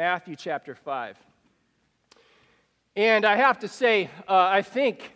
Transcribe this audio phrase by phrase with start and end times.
[0.00, 1.18] Matthew chapter 5.
[2.96, 5.12] And I have to say, uh, I think,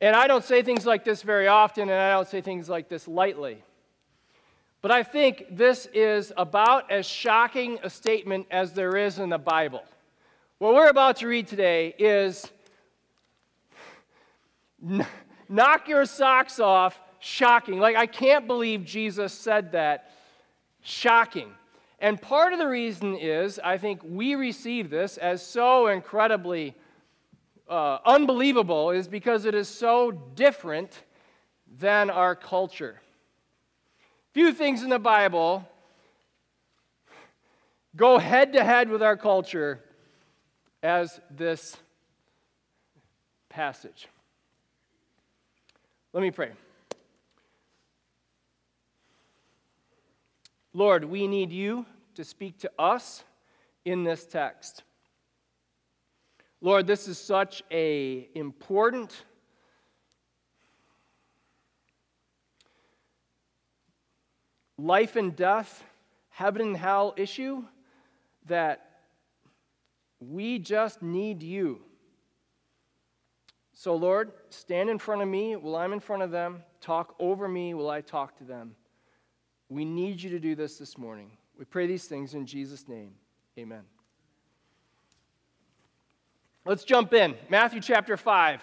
[0.00, 2.88] and I don't say things like this very often, and I don't say things like
[2.88, 3.62] this lightly,
[4.82, 9.38] but I think this is about as shocking a statement as there is in the
[9.38, 9.84] Bible.
[10.58, 12.50] What we're about to read today is
[15.48, 17.78] knock your socks off, shocking.
[17.78, 20.10] Like, I can't believe Jesus said that.
[20.82, 21.52] Shocking.
[22.00, 26.74] And part of the reason is, I think we receive this as so incredibly
[27.68, 31.02] uh, unbelievable, is because it is so different
[31.78, 33.00] than our culture.
[34.32, 35.68] Few things in the Bible
[37.96, 39.80] go head to head with our culture
[40.82, 41.76] as this
[43.48, 44.06] passage.
[46.12, 46.52] Let me pray.
[50.78, 53.24] Lord, we need you to speak to us
[53.84, 54.84] in this text.
[56.60, 59.24] Lord, this is such a important
[64.78, 65.82] life and death,
[66.28, 67.64] heaven and hell issue
[68.46, 69.00] that
[70.20, 71.80] we just need you.
[73.72, 76.62] So, Lord, stand in front of me while I'm in front of them.
[76.80, 78.76] Talk over me while I talk to them.
[79.68, 81.30] We need you to do this this morning.
[81.58, 83.12] We pray these things in Jesus' name.
[83.58, 83.82] Amen.
[86.64, 87.34] Let's jump in.
[87.50, 88.62] Matthew chapter 5.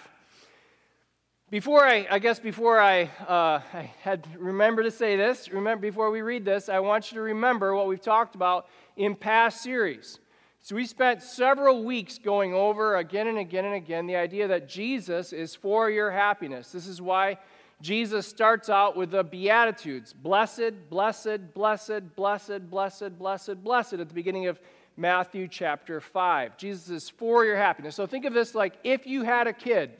[1.48, 6.10] Before I, I guess before I, uh, I had remember to say this, remember before
[6.10, 10.18] we read this, I want you to remember what we've talked about in past series.
[10.60, 14.68] So we spent several weeks going over again and again and again the idea that
[14.68, 16.72] Jesus is for your happiness.
[16.72, 17.38] This is why
[17.82, 24.14] Jesus starts out with the Beatitudes blessed, blessed, blessed, blessed, blessed, blessed, blessed at the
[24.14, 24.58] beginning of
[24.96, 26.56] Matthew chapter 5.
[26.56, 27.94] Jesus is for your happiness.
[27.94, 29.92] So think of this like if you had a kid,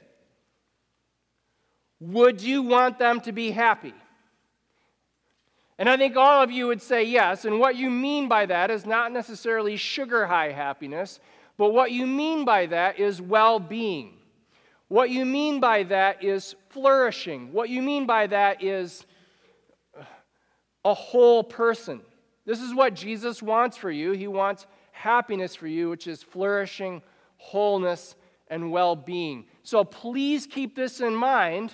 [1.99, 3.93] would you want them to be happy?
[5.79, 7.45] And I think all of you would say yes.
[7.45, 11.19] And what you mean by that is not necessarily sugar high happiness,
[11.57, 14.16] but what you mean by that is well being.
[14.89, 17.51] What you mean by that is flourishing.
[17.51, 19.05] What you mean by that is
[20.85, 22.01] a whole person.
[22.45, 24.13] This is what Jesus wants for you.
[24.13, 27.01] He wants happiness for you, which is flourishing,
[27.35, 28.15] wholeness,
[28.47, 29.45] and well being.
[29.63, 31.73] So please keep this in mind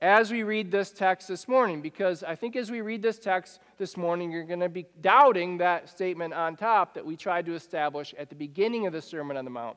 [0.00, 3.60] as we read this text this morning, because I think as we read this text
[3.78, 7.54] this morning, you're going to be doubting that statement on top that we tried to
[7.54, 9.76] establish at the beginning of the Sermon on the Mount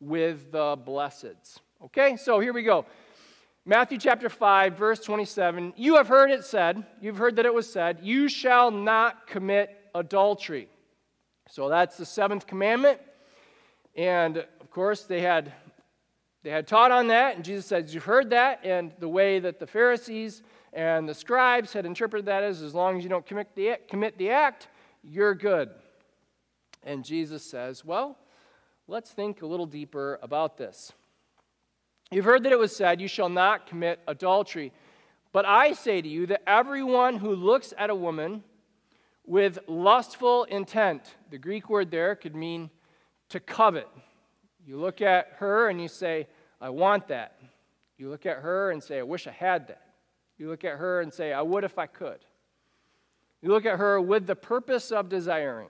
[0.00, 1.58] with the blesseds.
[1.84, 2.86] Okay, so here we go.
[3.64, 5.74] Matthew chapter 5, verse 27.
[5.76, 9.76] You have heard it said, you've heard that it was said, you shall not commit
[9.94, 10.68] adultery.
[11.50, 13.00] So that's the seventh commandment.
[13.96, 15.52] And of course, they had,
[16.42, 19.58] they had taught on that, and Jesus says, You've heard that, and the way that
[19.58, 20.42] the Pharisees
[20.72, 24.18] and the scribes had interpreted that is as long as you don't commit the, commit
[24.18, 24.68] the act,
[25.02, 25.70] you're good.
[26.82, 28.18] And Jesus says, Well,
[28.88, 30.92] let's think a little deeper about this.
[32.10, 34.72] You've heard that it was said, You shall not commit adultery.
[35.32, 38.42] But I say to you that everyone who looks at a woman
[39.26, 42.70] with lustful intent, the Greek word there could mean
[43.30, 43.88] to covet.
[44.64, 46.28] You look at her and you say,
[46.60, 47.38] I want that.
[47.98, 49.82] You look at her and say, I wish I had that.
[50.38, 52.18] You look at her and say, I would if I could.
[53.42, 55.68] You look at her with the purpose of desiring.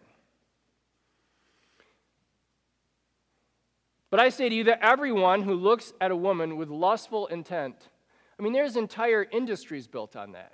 [4.11, 7.89] But I say to you that everyone who looks at a woman with lustful intent,
[8.39, 10.53] I mean, there's entire industries built on that.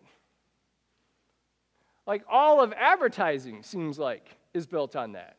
[2.07, 5.37] Like all of advertising seems like is built on that.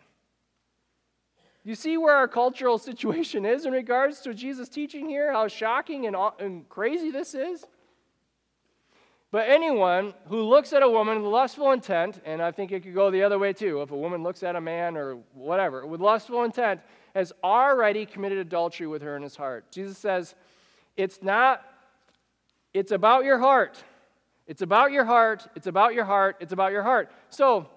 [1.66, 5.32] You see where our cultural situation is in regards to Jesus' teaching here?
[5.32, 7.66] How shocking and, and crazy this is?
[9.32, 12.94] But anyone who looks at a woman with lustful intent, and I think it could
[12.94, 16.02] go the other way too, if a woman looks at a man or whatever, with
[16.02, 16.82] lustful intent,
[17.14, 19.72] has already committed adultery with her in his heart.
[19.72, 20.36] Jesus says,
[20.98, 21.64] it's not,
[22.74, 23.84] it's about your heart.
[24.48, 25.48] It's about your heart.
[25.56, 26.38] It's about your heart.
[26.40, 27.12] It's about your heart.
[27.30, 27.70] So,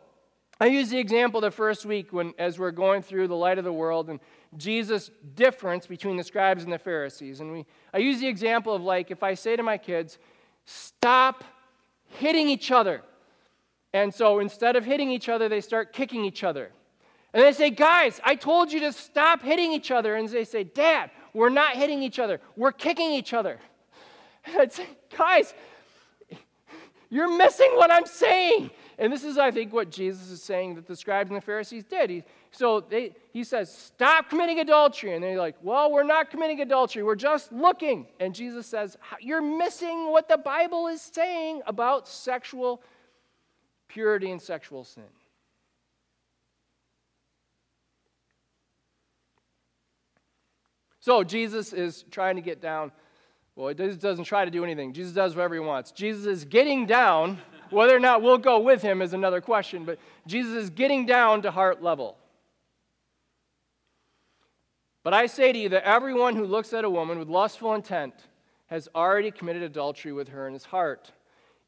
[0.58, 3.64] I used the example the first week when, as we're going through the light of
[3.64, 4.20] the world and
[4.56, 7.40] Jesus' difference between the scribes and the Pharisees.
[7.40, 10.18] And we, I use the example of like if I say to my kids,
[10.64, 11.44] stop
[12.06, 13.02] hitting each other.
[13.92, 16.70] And so instead of hitting each other, they start kicking each other.
[17.36, 20.14] And they say, Guys, I told you to stop hitting each other.
[20.14, 23.60] And they say, Dad, we're not hitting each other, we're kicking each other.
[24.46, 24.86] And I'd say,
[25.18, 25.52] Guys,
[27.10, 28.70] you're missing what I'm saying.
[28.96, 31.84] And this is, I think, what Jesus is saying that the scribes and the Pharisees
[31.84, 32.08] did.
[32.08, 35.14] He so they, he says, Stop committing adultery.
[35.14, 37.02] And they're like, Well, we're not committing adultery.
[37.02, 38.06] We're just looking.
[38.18, 42.82] And Jesus says, You're missing what the Bible is saying about sexual
[43.88, 45.04] purity and sexual sin.
[51.06, 52.90] So Jesus is trying to get down.
[53.54, 54.92] Well, he doesn't try to do anything.
[54.92, 55.92] Jesus does whatever he wants.
[55.92, 57.38] Jesus is getting down.
[57.70, 61.42] Whether or not we'll go with him is another question, but Jesus is getting down
[61.42, 62.16] to heart level.
[65.04, 68.14] But I say to you that everyone who looks at a woman with lustful intent
[68.66, 71.12] has already committed adultery with her in his heart.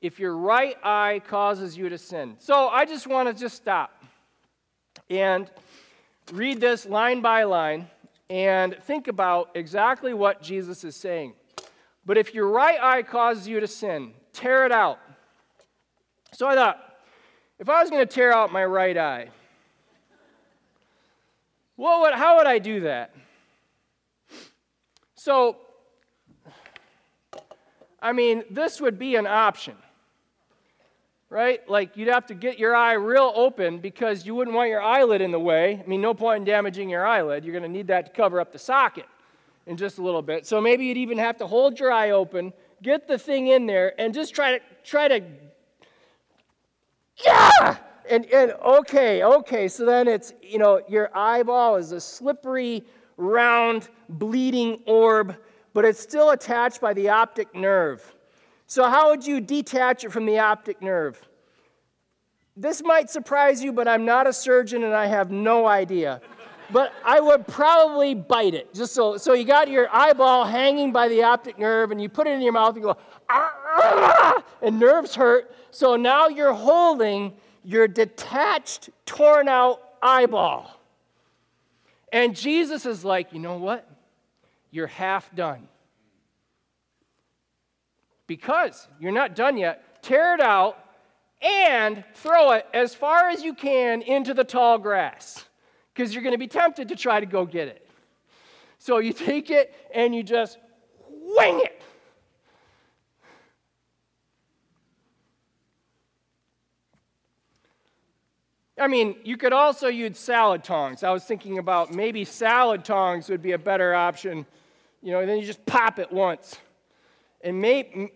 [0.00, 2.34] If your right eye causes you to sin.
[2.40, 4.02] So I just want to just stop
[5.08, 5.48] and
[6.32, 7.88] read this line by line
[8.30, 11.34] and think about exactly what Jesus is saying.
[12.04, 14.98] But if your right eye causes you to sin, tear it out.
[16.32, 16.78] So I thought,
[17.58, 19.28] if I was going to tear out my right eye,
[21.76, 23.14] what would, how would I do that?
[25.14, 25.56] So,
[28.00, 29.76] I mean, this would be an option
[31.30, 31.68] right?
[31.68, 35.20] Like you'd have to get your eye real open because you wouldn't want your eyelid
[35.20, 35.82] in the way.
[35.82, 37.44] I mean, no point in damaging your eyelid.
[37.44, 39.06] You're going to need that to cover up the socket
[39.66, 40.46] in just a little bit.
[40.46, 42.52] So maybe you'd even have to hold your eye open,
[42.82, 45.22] get the thing in there, and just try to try to
[47.24, 47.76] yeah.
[48.10, 49.68] And, and okay, okay.
[49.68, 52.84] So then it's you know your eyeball is a slippery,
[53.16, 55.36] round, bleeding orb,
[55.74, 58.14] but it's still attached by the optic nerve.
[58.68, 61.18] So, how would you detach it from the optic nerve?
[62.54, 66.20] This might surprise you, but I'm not a surgeon and I have no idea.
[66.70, 68.74] But I would probably bite it.
[68.74, 72.26] Just so, so you got your eyeball hanging by the optic nerve and you put
[72.26, 72.96] it in your mouth and go,
[73.30, 75.50] ah, and nerves hurt.
[75.70, 77.32] So now you're holding
[77.64, 80.78] your detached, torn out eyeball.
[82.12, 83.90] And Jesus is like, you know what?
[84.70, 85.68] You're half done
[88.28, 90.78] because you're not done yet, tear it out
[91.42, 95.44] and throw it as far as you can into the tall grass
[95.92, 97.88] because you're going to be tempted to try to go get it.
[98.78, 100.58] So you take it and you just
[101.10, 101.82] wing it.
[108.80, 111.02] I mean, you could also use salad tongs.
[111.02, 114.46] I was thinking about maybe salad tongs would be a better option.
[115.02, 116.56] You know, then you just pop it once.
[117.40, 118.12] And maybe,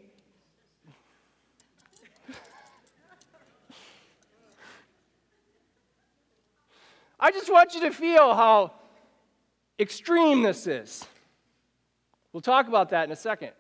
[7.23, 8.73] I just want you to feel how
[9.79, 11.07] extreme this is.
[12.33, 13.53] We'll talk about that in a second.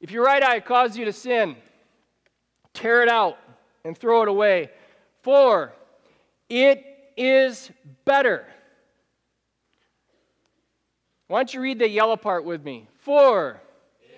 [0.00, 1.56] If your right eye causes you to sin,
[2.72, 3.36] tear it out
[3.84, 4.70] and throw it away.
[5.22, 5.72] For
[6.48, 6.84] it
[7.16, 7.72] is
[8.04, 8.46] better.
[11.26, 12.86] Why don't you read the yellow part with me?
[13.00, 13.60] For
[14.00, 14.12] it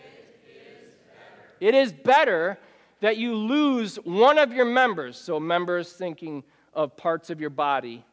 [0.84, 2.58] is better, it is better
[3.00, 5.16] that you lose one of your members.
[5.16, 6.42] So, members thinking
[6.74, 8.04] of parts of your body,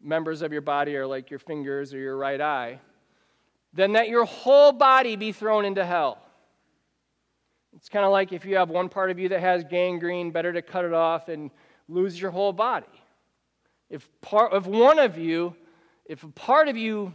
[0.00, 2.80] members of your body are like your fingers or your right eye,
[3.72, 6.18] then that your whole body be thrown into hell.
[7.74, 10.52] It's kind of like if you have one part of you that has gangrene, better
[10.52, 11.50] to cut it off and
[11.88, 12.86] lose your whole body.
[13.88, 15.54] If part of one of you,
[16.04, 17.12] if a part of you,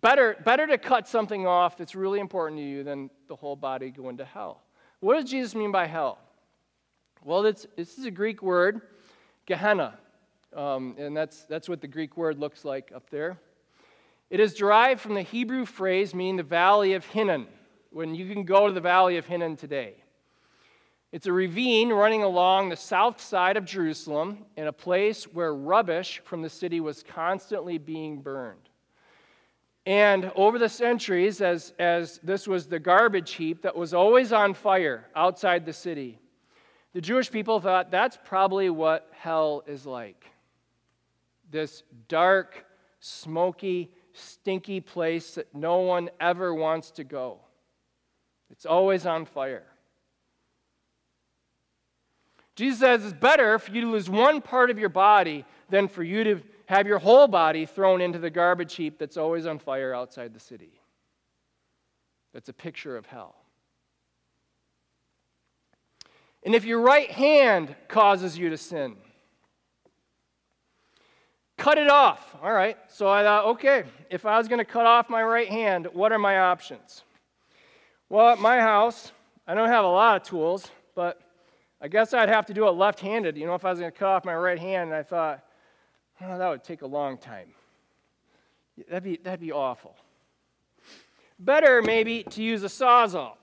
[0.00, 3.90] better, better to cut something off that's really important to you than the whole body
[3.90, 4.62] go into hell.
[5.02, 6.16] What does Jesus mean by hell?
[7.24, 8.82] Well, this is a Greek word,
[9.46, 9.98] Gehenna,
[10.54, 13.36] um, and that's, that's what the Greek word looks like up there.
[14.30, 17.48] It is derived from the Hebrew phrase meaning the valley of Hinnom,
[17.90, 19.94] when you can go to the valley of Hinnom today.
[21.10, 26.22] It's a ravine running along the south side of Jerusalem in a place where rubbish
[26.24, 28.68] from the city was constantly being burned.
[29.84, 34.54] And over the centuries, as, as this was the garbage heap that was always on
[34.54, 36.18] fire outside the city,
[36.92, 40.26] the Jewish people thought that's probably what hell is like.
[41.50, 42.64] This dark,
[43.00, 47.40] smoky, stinky place that no one ever wants to go.
[48.50, 49.64] It's always on fire.
[52.54, 56.02] Jesus says it's better for you to lose one part of your body than for
[56.02, 59.94] you to have your whole body thrown into the garbage heap that's always on fire
[59.94, 60.80] outside the city.
[62.32, 63.36] That's a picture of hell.
[66.44, 68.96] And if your right hand causes you to sin,
[71.56, 72.34] cut it off.
[72.42, 75.48] All right, so I thought, okay, if I was going to cut off my right
[75.48, 77.04] hand, what are my options?
[78.08, 79.12] Well, at my house,
[79.46, 81.20] I don't have a lot of tools, but
[81.80, 83.36] I guess I'd have to do it left handed.
[83.36, 85.44] You know, if I was going to cut off my right hand, I thought,
[86.24, 87.48] oh, that would take a long time.
[88.88, 89.94] That'd be, that'd be awful.
[91.38, 93.36] Better, maybe, to use a sawzall.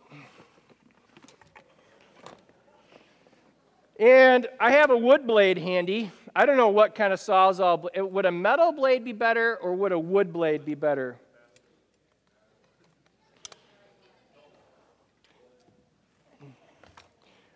[4.00, 6.12] And I have a wood blade handy.
[6.34, 7.88] I don't know what kind of sawzall.
[7.94, 11.18] Eh, would a metal blade be better or would a wood blade be better?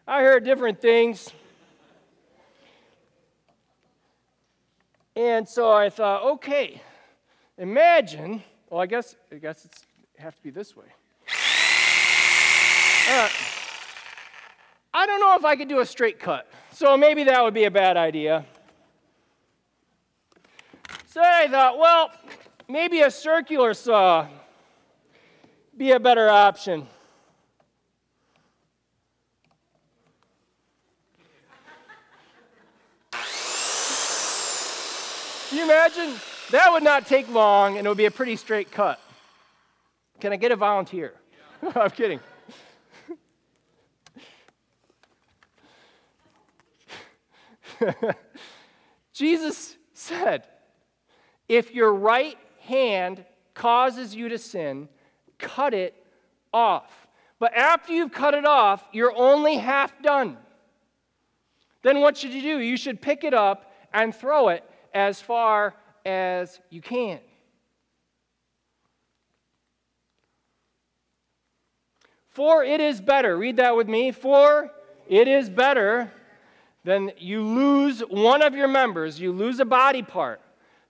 [0.06, 1.32] I heard different things.
[5.16, 6.82] And so I thought, okay,
[7.58, 9.86] imagine, well, I guess, I guess it's
[10.18, 10.86] have to be this way.
[13.10, 13.30] Uh,
[14.94, 17.66] I don't know if I could do a straight cut, so maybe that would be
[17.66, 18.46] a bad idea.
[21.08, 22.12] So I thought, well,
[22.68, 24.28] maybe a circular saw
[25.76, 26.88] be a better option.
[35.54, 36.16] Can you imagine?
[36.50, 39.00] That would not take long and it would be a pretty straight cut.
[40.20, 41.14] Can I get a volunteer?
[41.76, 42.20] I'm kidding.
[49.14, 50.48] Jesus said,
[51.48, 54.90] if your right hand causes you to sin,
[55.38, 56.04] cut it
[56.52, 57.08] off.
[57.38, 60.36] But after you've cut it off, you're only half done.
[61.84, 62.58] Then what should you do?
[62.58, 67.20] You should pick it up and throw it as far as you can.
[72.30, 74.72] For it is better, read that with me, for
[75.08, 76.12] it is better
[76.84, 80.42] than you lose one of your members, you lose a body part,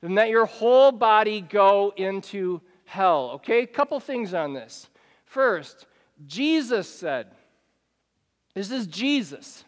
[0.01, 3.31] than that your whole body go into hell.
[3.35, 4.87] Okay, a couple things on this.
[5.25, 5.85] First,
[6.25, 7.27] Jesus said,
[8.53, 9.65] This is Jesus.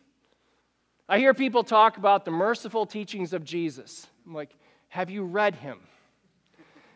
[1.07, 4.07] I hear people talk about the merciful teachings of Jesus.
[4.25, 4.55] I'm like,
[4.89, 5.79] have you read him?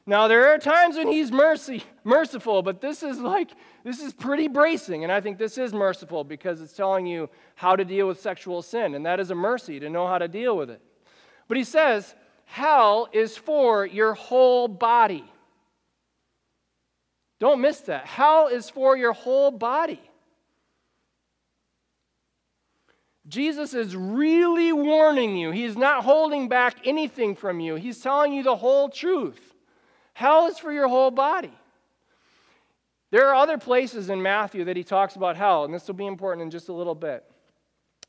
[0.05, 3.51] Now there are times when he's mercy, merciful, but this is like
[3.83, 7.75] this is pretty bracing, and I think this is merciful because it's telling you how
[7.75, 10.57] to deal with sexual sin, and that is a mercy to know how to deal
[10.57, 10.81] with it.
[11.48, 15.31] But he says, hell is for your whole body.
[17.39, 18.05] Don't miss that.
[18.05, 20.01] Hell is for your whole body.
[23.29, 25.51] Jesus is really warning you.
[25.51, 27.75] He's not holding back anything from you.
[27.75, 29.39] He's telling you the whole truth.
[30.13, 31.53] Hell is for your whole body.
[33.12, 36.07] There are other places in Matthew that he talks about hell, and this will be
[36.07, 37.24] important in just a little bit.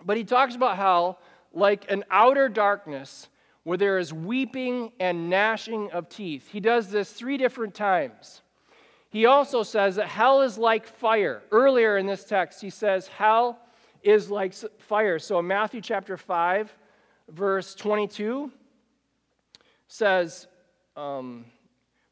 [0.05, 1.21] But he talks about hell
[1.53, 3.29] like an outer darkness
[3.65, 6.49] where there is weeping and gnashing of teeth.
[6.51, 8.43] He does this three different times.
[9.11, 11.43] He also says that hell is like fire.
[11.51, 13.59] Earlier in this text, he says hell
[14.03, 15.19] is like fire.
[15.19, 16.73] So Matthew chapter 5,
[17.29, 18.51] verse 22,
[19.89, 20.47] says,
[20.97, 21.45] um,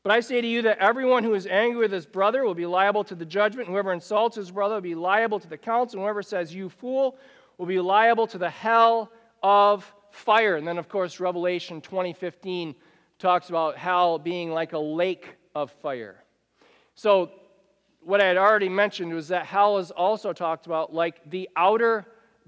[0.03, 2.67] But I say to you that everyone who is angry with his brother will be
[2.67, 3.69] liable to the judgment.
[3.69, 5.99] Whoever insults his brother will be liable to the council.
[5.99, 7.17] And whoever says, You fool,
[7.57, 9.11] will be liable to the hell
[9.43, 10.57] of fire.
[10.57, 12.75] And then, of course, Revelation 2015
[13.19, 16.23] talks about hell being like a lake of fire.
[16.95, 17.31] So
[18.01, 22.07] what I had already mentioned was that hell is also talked about like the outer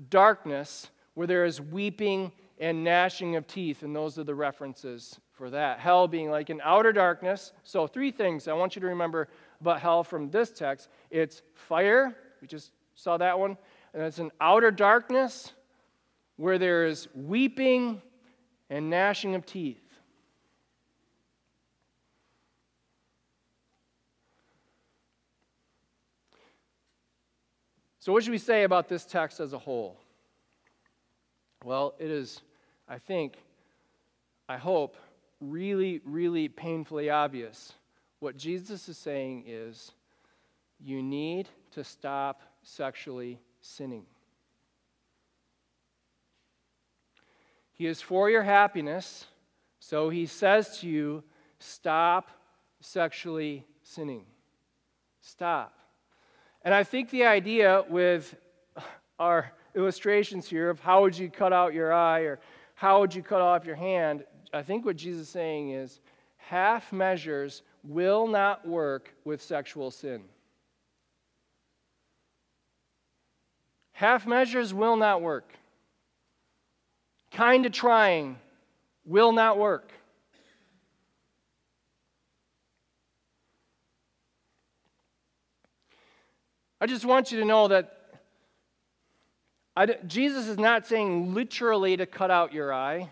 [0.08, 5.50] darkness where there is weeping and gnashing of teeth, and those are the references for
[5.50, 5.80] that.
[5.80, 7.52] Hell being like an outer darkness.
[7.64, 9.28] So, three things I want you to remember
[9.60, 13.56] about hell from this text it's fire, we just saw that one,
[13.94, 15.52] and it's an outer darkness
[16.36, 18.00] where there is weeping
[18.68, 19.80] and gnashing of teeth.
[28.10, 29.96] So, what should we say about this text as a whole?
[31.64, 32.42] Well, it is,
[32.88, 33.36] I think,
[34.48, 34.96] I hope,
[35.40, 37.72] really, really painfully obvious.
[38.18, 39.92] What Jesus is saying is
[40.80, 44.06] you need to stop sexually sinning.
[47.74, 49.26] He is for your happiness,
[49.78, 51.22] so he says to you,
[51.60, 52.28] stop
[52.80, 54.24] sexually sinning.
[55.20, 55.79] Stop.
[56.62, 58.34] And I think the idea with
[59.18, 62.40] our illustrations here of how would you cut out your eye or
[62.74, 66.00] how would you cut off your hand, I think what Jesus is saying is
[66.36, 70.22] half measures will not work with sexual sin.
[73.92, 75.52] Half measures will not work.
[77.30, 78.38] Kind of trying
[79.04, 79.92] will not work.
[86.80, 87.96] I just want you to know that
[90.06, 93.10] Jesus is not saying literally to cut out your eye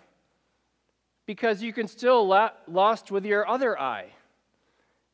[1.27, 2.27] because you can still
[2.67, 4.07] lust with your other eye.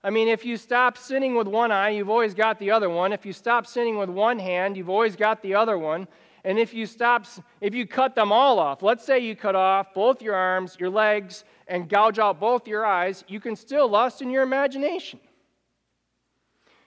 [0.02, 3.12] I mean, if you stop sinning with one eye, you've always got the other one.
[3.12, 6.06] If you stop sinning with one hand, you've always got the other one.
[6.44, 7.26] And if you stop,
[7.60, 10.90] if you cut them all off, let's say you cut off both your arms, your
[10.90, 15.18] legs, and gouge out both your eyes, you can still lust in your imagination.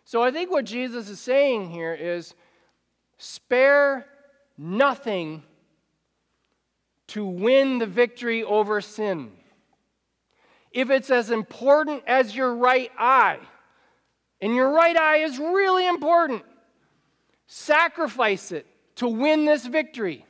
[0.08, 2.34] So I think what Jesus is saying here is
[3.18, 4.06] spare
[4.58, 5.44] nothing
[7.08, 9.34] to win the victory over sin
[10.72, 13.40] if it's as important as your right eye,
[14.40, 16.44] and your right eye is really important,
[17.48, 20.26] sacrifice it to win this victory.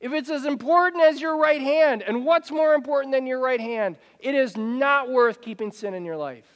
[0.00, 3.60] If it's as important as your right hand, and what's more important than your right
[3.60, 3.98] hand?
[4.18, 6.46] It is not worth keeping sin in your life.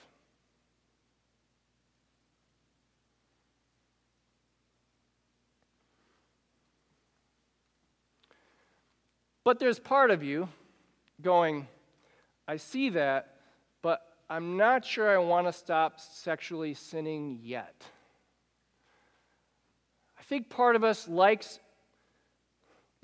[9.45, 10.49] But there's part of you
[11.21, 11.69] going,
[12.49, 13.37] I see that,
[13.83, 17.85] but I'm not sure I want to stop sexually sinning yet.
[20.19, 21.61] I think part of us likes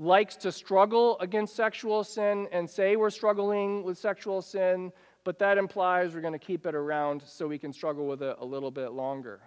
[0.00, 4.90] likes to struggle against sexual sin and say we're struggling with sexual sin,
[5.24, 8.34] but that implies we're going to keep it around so we can struggle with it
[8.40, 9.40] a little bit longer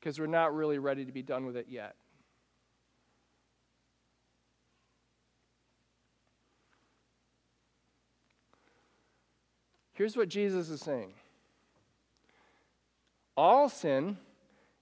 [0.00, 1.94] because we're not really ready to be done with it yet.
[9.92, 11.12] Here's what Jesus is saying
[13.36, 14.16] All sin,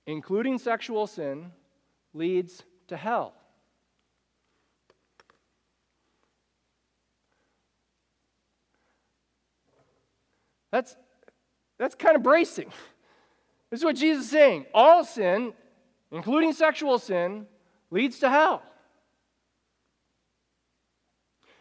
[0.06, 1.50] including sexual sin,
[2.14, 3.34] leads to hell.
[10.70, 10.96] That's,
[11.78, 12.70] that's kind of bracing.
[13.70, 14.66] This is what Jesus is saying.
[14.74, 15.52] All sin,
[16.10, 17.46] including sexual sin,
[17.90, 18.62] leads to hell.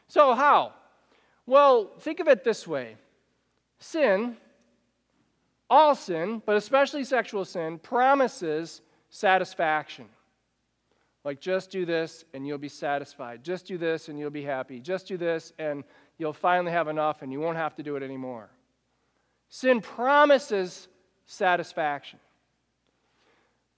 [0.08, 0.74] So, how?
[1.46, 2.96] Well, think of it this way
[3.80, 4.38] sin,
[5.70, 10.06] all sin, but especially sexual sin, promises satisfaction.
[11.24, 13.44] Like, just do this and you'll be satisfied.
[13.44, 14.80] Just do this and you'll be happy.
[14.80, 15.84] Just do this and
[16.18, 18.50] you'll finally have enough and you won't have to do it anymore.
[19.50, 20.88] Sin promises
[21.26, 22.20] satisfaction.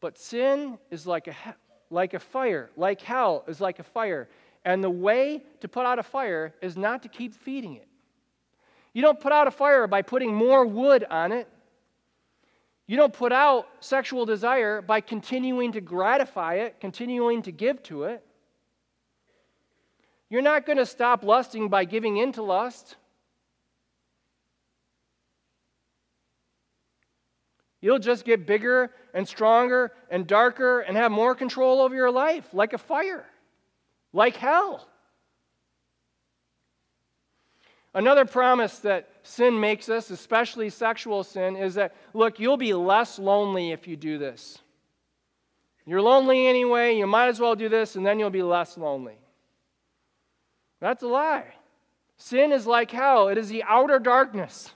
[0.02, 1.36] But sin is like a,
[1.90, 4.28] like a fire, like hell is like a fire.
[4.66, 7.88] And the way to put out a fire is not to keep feeding it.
[8.94, 11.48] You don't put out a fire by putting more wood on it.
[12.88, 18.04] You don't put out sexual desire by continuing to gratify it, continuing to give to
[18.04, 18.26] it.
[20.30, 22.98] You're not going to stop lusting by giving in to lust.
[27.82, 32.54] You'll just get bigger and stronger and darker and have more control over your life,
[32.54, 33.26] like a fire,
[34.14, 34.88] like hell.
[37.94, 43.20] Another promise that sin makes us, especially sexual sin, is that, look, you'll be less
[43.20, 44.60] lonely if you do this.
[45.86, 49.18] You're lonely anyway, you might as well do this, and then you'll be less lonely.
[50.80, 51.54] That's a lie.
[52.18, 54.72] Sin is like hell, it is the outer darkness.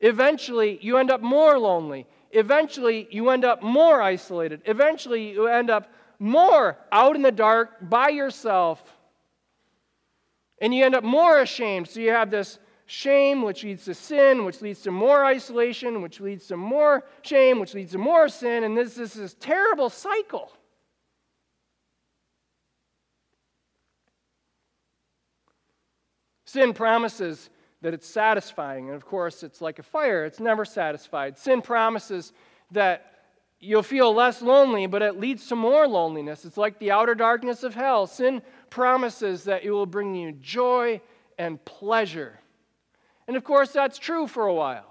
[0.00, 2.06] Eventually, you end up more lonely.
[2.30, 4.62] Eventually, you end up more isolated.
[4.66, 8.82] Eventually, you end up more out in the dark by yourself.
[10.60, 11.88] And you end up more ashamed.
[11.88, 16.20] So you have this shame, which leads to sin, which leads to more isolation, which
[16.20, 18.64] leads to more shame, which leads to more sin.
[18.64, 20.52] And this is this terrible cycle.
[26.46, 27.50] Sin promises
[27.84, 28.86] that it's satisfying.
[28.86, 31.36] And of course, it's like a fire, it's never satisfied.
[31.36, 32.32] Sin promises
[32.70, 33.12] that
[33.60, 36.46] you'll feel less lonely, but it leads to more loneliness.
[36.46, 38.06] It's like the outer darkness of hell.
[38.06, 40.98] Sin promises that it will bring you joy
[41.36, 42.40] and pleasure.
[43.28, 44.90] And of course, that's true for a while.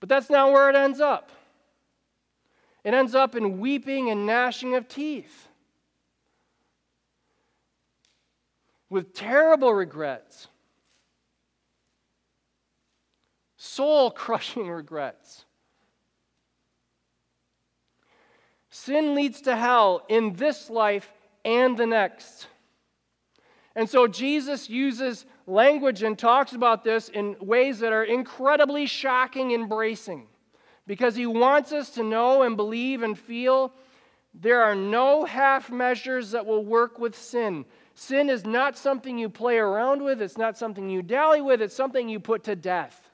[0.00, 1.30] But that's not where it ends up.
[2.84, 5.48] It ends up in weeping and gnashing of teeth
[8.88, 10.48] with terrible regrets
[13.76, 15.44] soul crushing regrets.
[18.70, 21.10] Sin leads to hell in this life
[21.44, 22.46] and the next.
[23.74, 29.52] And so Jesus uses language and talks about this in ways that are incredibly shocking
[29.52, 30.26] and bracing
[30.86, 33.72] because he wants us to know and believe and feel
[34.34, 37.64] there are no half measures that will work with sin.
[37.94, 41.74] Sin is not something you play around with, it's not something you dally with, it's
[41.74, 43.05] something you put to death.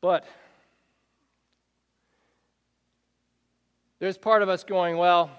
[0.00, 0.26] But
[3.98, 5.30] there's part of us going, well,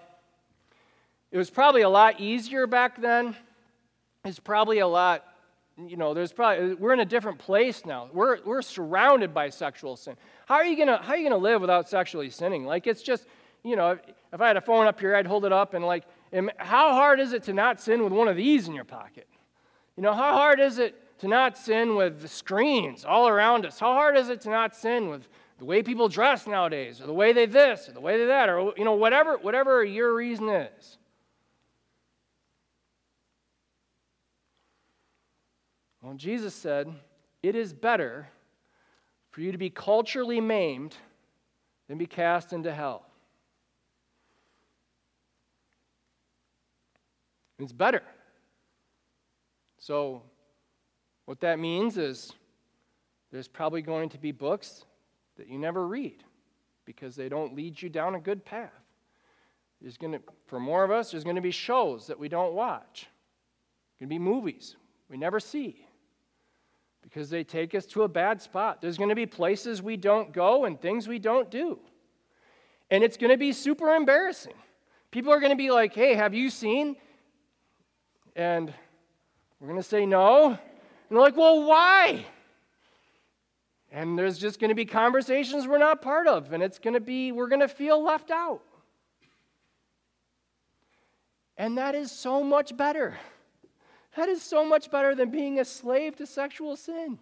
[1.31, 3.35] it was probably a lot easier back then.
[4.23, 5.25] It's probably a lot,
[5.77, 8.09] you know, there's probably, we're in a different place now.
[8.13, 10.15] We're, we're surrounded by sexual sin.
[10.45, 12.65] How are you going to, how are you going to live without sexually sinning?
[12.65, 13.25] Like, it's just,
[13.63, 13.99] you know, if,
[14.31, 16.03] if I had a phone up here, I'd hold it up and like,
[16.57, 19.27] how hard is it to not sin with one of these in your pocket?
[19.97, 23.79] You know, how hard is it to not sin with the screens all around us?
[23.79, 25.27] How hard is it to not sin with
[25.59, 28.49] the way people dress nowadays, or the way they this, or the way they that,
[28.49, 30.97] or you know, whatever, whatever your reason is?
[36.01, 36.91] Well, Jesus said,
[37.43, 38.27] It is better
[39.29, 40.97] for you to be culturally maimed
[41.87, 43.05] than be cast into hell.
[47.59, 48.01] It's better.
[49.77, 50.23] So,
[51.31, 52.33] what that means is
[53.31, 54.83] there's probably going to be books
[55.37, 56.25] that you never read
[56.83, 58.83] because they don't lead you down a good path.
[59.81, 62.53] There's going to, for more of us, there's going to be shows that we don't
[62.53, 63.07] watch.
[63.97, 64.75] There's going to be movies
[65.09, 65.87] we never see
[67.01, 68.81] because they take us to a bad spot.
[68.81, 71.79] There's going to be places we don't go and things we don't do.
[72.89, 74.55] And it's going to be super embarrassing.
[75.11, 76.97] People are going to be like, hey, have you seen?
[78.35, 78.73] And
[79.61, 80.59] we're going to say no.
[81.11, 82.25] And they're like, well, why?
[83.91, 87.01] And there's just going to be conversations we're not part of, and it's going to
[87.01, 88.61] be, we're going to feel left out.
[91.57, 93.17] And that is so much better.
[94.15, 97.19] That is so much better than being a slave to sexual sin.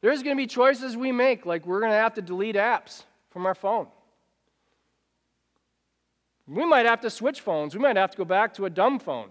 [0.00, 3.04] There's going to be choices we make, like we're going to have to delete apps
[3.30, 3.86] from our phone.
[6.46, 7.74] We might have to switch phones.
[7.74, 9.30] We might have to go back to a dumb phone.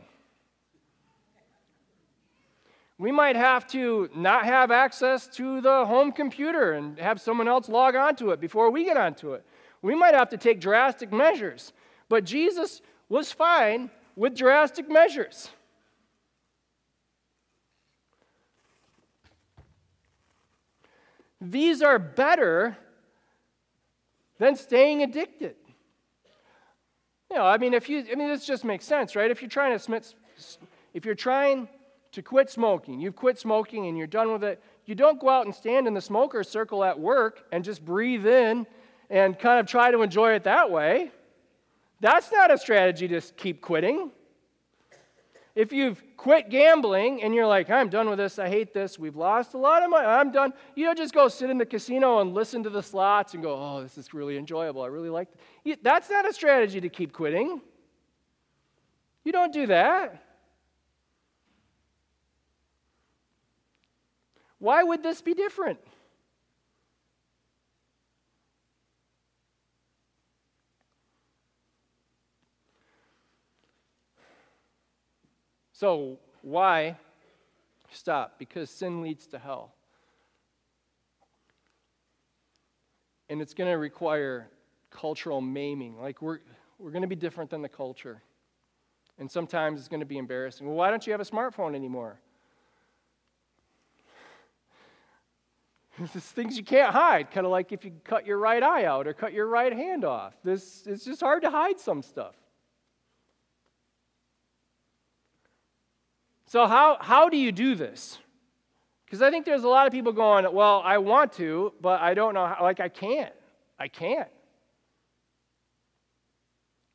[2.98, 7.68] We might have to not have access to the home computer and have someone else
[7.68, 9.46] log onto it before we get onto it.
[9.82, 11.74] We might have to take drastic measures.
[12.08, 15.50] But Jesus was fine with drastic measures.
[21.42, 22.78] These are better
[24.38, 25.56] than staying addicted.
[27.34, 29.32] You know, I mean, if you, I mean, this just makes sense, right?
[29.32, 30.04] If you're trying to,
[30.94, 31.68] if you're trying
[32.12, 33.00] to quit smoking.
[33.00, 34.64] You've quit smoking and you're done with it.
[34.86, 38.28] You don't go out and stand in the smoker circle at work and just breathe
[38.28, 38.68] in
[39.10, 41.12] and kind of try to enjoy it that way.
[42.02, 44.12] That's not a strategy to keep quitting.
[45.56, 49.16] If you've quit gambling and you're like, I'm done with this, I hate this, we've
[49.16, 52.22] lost a lot of money, I'm done, you don't just go sit in the casino
[52.22, 55.28] and listen to the slots and go, oh, this is really enjoyable, I really like
[55.64, 55.84] it.
[55.84, 57.62] That's not a strategy to keep quitting.
[59.24, 60.24] You don't do that.
[64.58, 65.78] Why would this be different?
[75.74, 76.98] So, why
[77.92, 78.38] stop?
[78.38, 79.74] Because sin leads to hell.
[83.30, 84.48] And it's going to require
[84.92, 86.00] cultural maiming.
[86.00, 86.40] Like, we're,
[86.78, 88.22] we're going to be different than the culture.
[89.18, 90.68] And sometimes it's going to be embarrassing.
[90.68, 92.20] Well, why don't you have a smartphone anymore?
[95.98, 99.08] There's things you can't hide, kind of like if you cut your right eye out
[99.08, 100.36] or cut your right hand off.
[100.44, 102.36] This, it's just hard to hide some stuff.
[106.54, 108.20] So, how, how do you do this?
[109.06, 112.14] Because I think there's a lot of people going, well, I want to, but I
[112.14, 112.62] don't know how.
[112.62, 113.34] Like, I can't.
[113.80, 114.30] I can't.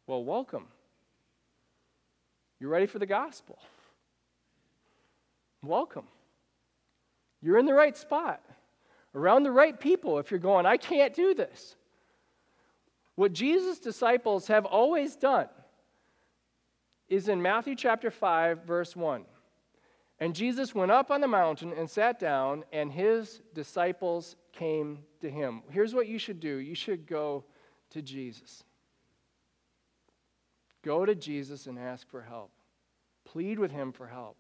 [0.07, 0.67] Well, welcome.
[2.61, 3.59] You're ready for the gospel.
[5.65, 6.07] Welcome.
[7.43, 8.41] You're in the right spot
[9.13, 11.75] around the right people if you're going, I can't do this.
[13.17, 15.49] What Jesus' disciples have always done
[17.09, 19.25] is in Matthew chapter 5, verse 1.
[20.21, 25.31] And Jesus went up on the mountain and sat down, and his disciples came to
[25.31, 25.63] him.
[25.71, 27.45] Here's what you should do you should go
[27.91, 28.65] to Jesus.
[30.83, 32.51] Go to Jesus and ask for help.
[33.25, 34.37] Plead with him for help.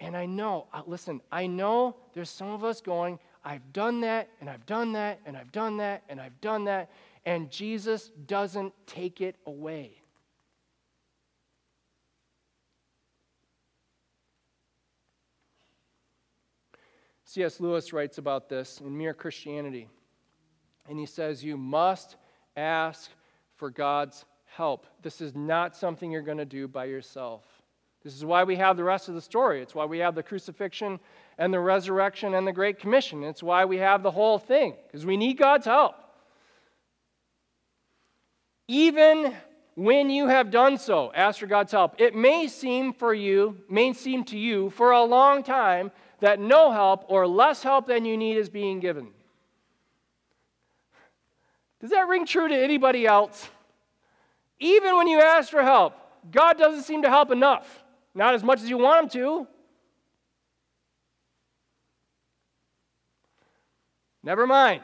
[0.00, 4.28] And I know, uh, listen, I know there's some of us going, I've done that,
[4.40, 6.90] and I've done that, and I've done that, and I've done that,
[7.24, 10.03] and Jesus doesn't take it away.
[17.34, 17.58] C.S.
[17.58, 19.88] Lewis writes about this in Mere Christianity.
[20.88, 22.14] And he says, You must
[22.56, 23.10] ask
[23.56, 24.86] for God's help.
[25.02, 27.42] This is not something you're going to do by yourself.
[28.04, 29.60] This is why we have the rest of the story.
[29.62, 31.00] It's why we have the crucifixion
[31.36, 33.24] and the resurrection and the Great Commission.
[33.24, 35.96] It's why we have the whole thing, because we need God's help.
[38.68, 39.34] Even
[39.74, 42.00] when you have done so, ask for God's help.
[42.00, 46.70] It may seem for you, may seem to you for a long time that no
[46.70, 49.08] help or less help than you need is being given.
[51.80, 53.48] Does that ring true to anybody else?
[54.58, 55.94] Even when you ask for help,
[56.30, 57.82] God doesn't seem to help enough.
[58.14, 59.46] Not as much as you want Him to.
[64.22, 64.80] Never mind.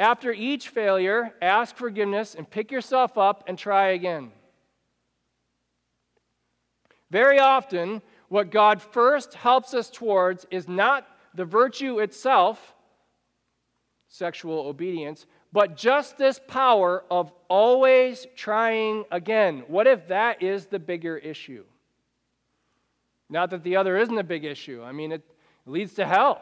[0.00, 4.32] After each failure, ask forgiveness and pick yourself up and try again.
[7.10, 12.74] Very often, what God first helps us towards is not the virtue itself,
[14.08, 19.64] sexual obedience, but just this power of always trying again.
[19.66, 21.64] What if that is the bigger issue?
[23.28, 24.82] Not that the other isn't a big issue.
[24.82, 25.22] I mean, it
[25.66, 26.40] leads to hell.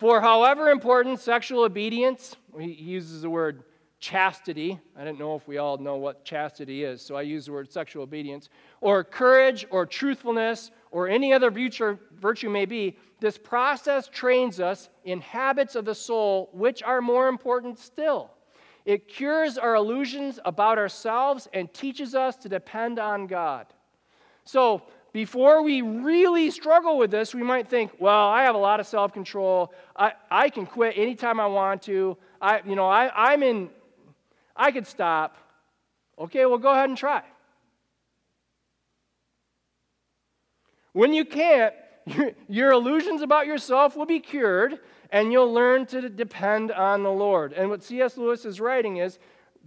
[0.00, 3.64] For however important sexual obedience, he uses the word
[3.98, 4.80] chastity.
[4.96, 7.70] I don't know if we all know what chastity is, so I use the word
[7.70, 8.48] sexual obedience,
[8.80, 15.20] or courage, or truthfulness, or any other virtue, may be, this process trains us in
[15.20, 18.30] habits of the soul which are more important still.
[18.86, 23.66] It cures our illusions about ourselves and teaches us to depend on God.
[24.44, 28.80] So, before we really struggle with this, we might think, well, I have a lot
[28.80, 29.72] of self control.
[29.96, 32.16] I, I can quit anytime I want to.
[32.40, 33.70] I, you know, I, I'm in,
[34.54, 35.36] I could stop.
[36.18, 37.22] Okay, well, go ahead and try.
[40.92, 41.74] When you can't,
[42.06, 47.10] your, your illusions about yourself will be cured and you'll learn to depend on the
[47.10, 47.52] Lord.
[47.52, 48.16] And what C.S.
[48.16, 49.18] Lewis is writing is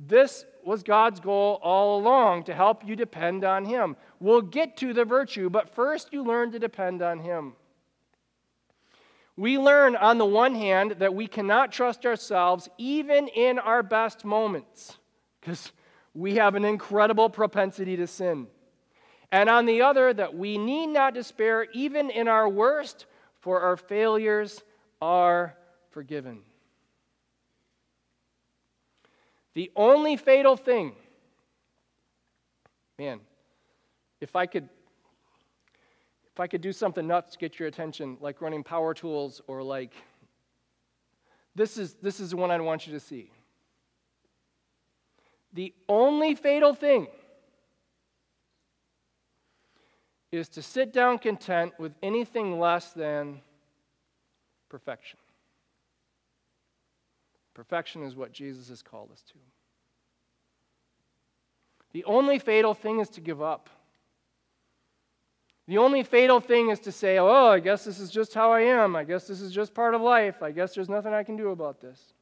[0.08, 3.96] this was God's goal all along to help you depend on Him.
[4.24, 7.56] We'll get to the virtue, but first you learn to depend on Him.
[9.36, 14.24] We learn, on the one hand, that we cannot trust ourselves even in our best
[14.24, 14.98] moments,
[15.42, 15.74] because
[16.14, 18.48] we have an incredible propensity to sin.
[19.30, 23.08] And on the other, that we need not despair even in our worst,
[23.42, 24.62] for our failures
[25.02, 25.58] are
[25.90, 26.44] forgiven.
[29.54, 30.94] The only fatal thing,
[32.98, 33.20] man,
[34.24, 34.70] if I could
[36.32, 39.62] if I could do something nuts to get your attention, like running power tools or
[39.62, 39.94] like
[41.54, 43.30] this is this is the one I want you to see.
[45.52, 47.08] The only fatal thing
[50.32, 53.42] is to sit down content with anything less than
[54.70, 55.20] perfection.
[57.54, 59.36] Perfection is what Jesus has called us to.
[61.92, 63.70] The only fatal thing is to give up.
[65.68, 68.62] The only fatal thing is to say, oh, I guess this is just how I
[68.62, 68.96] am.
[68.96, 70.44] I guess this is just part of life.
[70.44, 72.14] I guess there's nothing I can do about this.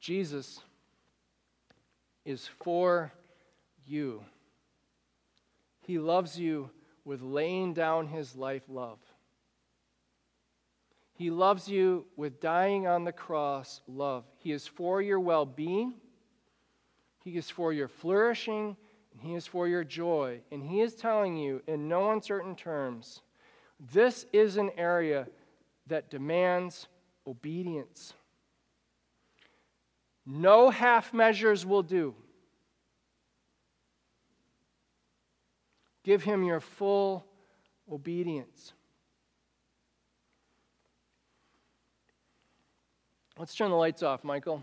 [0.00, 0.60] Jesus
[2.24, 3.12] is for
[3.86, 4.24] you.
[5.82, 6.70] He loves you
[7.04, 8.98] with laying down his life love.
[11.18, 14.22] He loves you with dying on the cross love.
[14.38, 15.94] He is for your well being,
[17.24, 18.76] He is for your flourishing,
[19.12, 20.42] and He is for your joy.
[20.52, 23.20] And He is telling you in no uncertain terms
[23.92, 25.26] this is an area
[25.88, 26.86] that demands
[27.26, 28.14] obedience.
[30.24, 32.14] No half measures will do.
[36.04, 37.24] Give him your full
[37.90, 38.72] obedience.
[43.38, 44.62] Let's turn the lights off, Michael.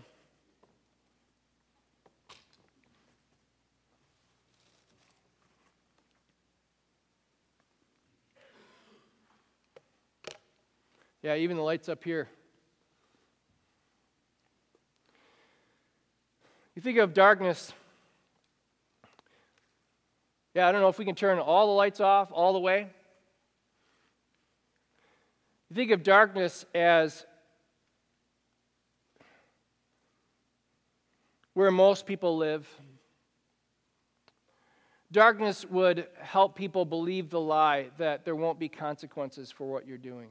[11.22, 12.28] Yeah, even the lights up here.
[16.74, 17.72] You think of darkness
[20.56, 22.88] yeah, I don't know if we can turn all the lights off all the way.
[25.68, 27.26] You think of darkness as
[31.56, 32.68] where most people live.
[35.10, 39.96] Darkness would help people believe the lie that there won't be consequences for what you're
[39.96, 40.28] doing.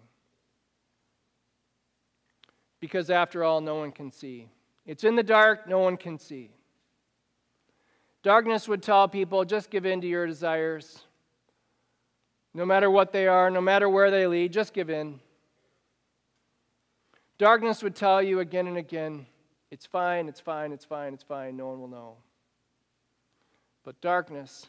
[2.80, 4.50] Because after all, no one can see.
[4.86, 6.52] It's in the dark, no one can see.
[8.22, 11.00] Darkness would tell people just give in to your desires.
[12.54, 15.20] no matter what they are, no matter where they lead, just give in.
[17.40, 19.26] Darkness would tell you again and again,
[19.76, 22.16] it's fine, it's fine, it's fine, it's fine, no one will know.
[23.84, 24.68] But darkness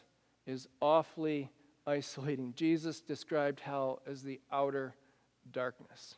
[0.49, 1.49] is awfully
[1.87, 2.55] isolating.
[2.57, 4.97] Jesus described hell as the outer
[5.53, 6.17] darkness.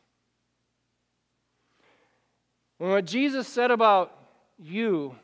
[2.79, 4.11] And what Jesus said about
[4.57, 5.15] you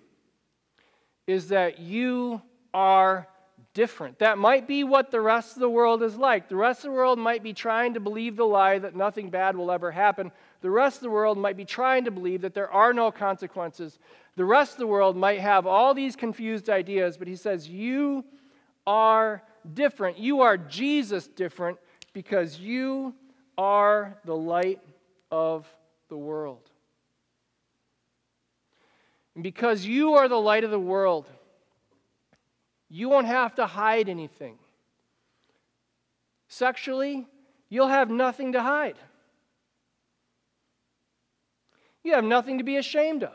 [1.25, 3.27] is that you are
[3.73, 4.19] different.
[4.19, 6.49] That might be what the rest of the world is like.
[6.49, 9.57] The rest of the world might be trying to believe the lie that nothing bad
[9.57, 10.31] will ever happen.
[10.65, 13.99] The rest of the world might be trying to believe that there are no consequences.
[14.35, 18.25] The rest of the world might have all these confused ideas, but he says, You
[18.87, 19.43] are
[19.75, 20.17] different.
[20.17, 21.77] You are Jesus different
[22.13, 23.13] because you
[23.59, 24.81] are the light
[25.29, 25.67] of
[26.09, 26.67] the world.
[29.35, 31.29] And because you are the light of the world,
[32.89, 34.57] you won't have to hide anything.
[36.47, 37.27] Sexually,
[37.69, 38.97] you'll have nothing to hide.
[42.05, 43.33] You have nothing to be ashamed of.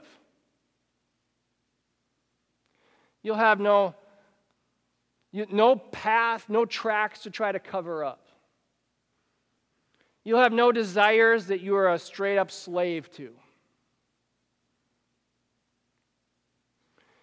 [3.20, 3.96] You'll have no,
[5.32, 8.28] no path, no tracks to try to cover up.
[10.22, 13.30] You'll have no desires that you are a straight up slave to.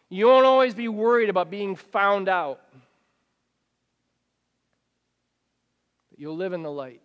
[0.10, 2.60] You won't always be worried about being found out.
[6.10, 7.02] But you'll live in the light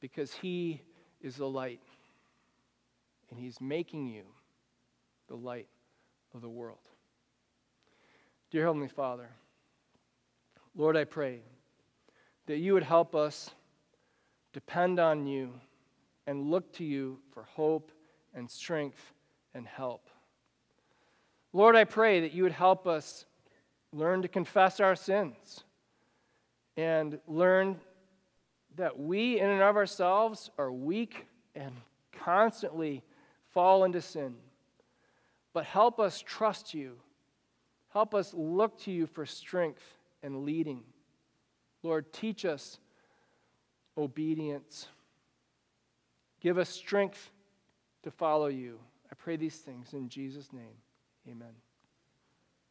[0.00, 0.82] because He
[1.20, 1.80] is the light.
[3.34, 4.22] And He's making you
[5.26, 5.66] the light
[6.34, 6.78] of the world.
[8.52, 9.28] Dear Heavenly Father,
[10.76, 11.40] Lord, I pray
[12.46, 13.50] that you would help us
[14.52, 15.52] depend on you
[16.28, 17.90] and look to you for hope
[18.34, 19.12] and strength
[19.52, 20.08] and help.
[21.52, 23.24] Lord, I pray that you would help us
[23.92, 25.64] learn to confess our sins
[26.76, 27.80] and learn
[28.76, 31.74] that we, in and of ourselves, are weak and
[32.12, 33.02] constantly
[33.54, 34.34] fall into sin.
[35.54, 36.96] But help us trust you.
[37.92, 39.84] Help us look to you for strength
[40.22, 40.82] and leading.
[41.82, 42.78] Lord, teach us
[43.96, 44.88] obedience.
[46.40, 47.30] Give us strength
[48.02, 48.80] to follow you.
[49.10, 50.76] I pray these things in Jesus' name.
[51.30, 51.54] Amen.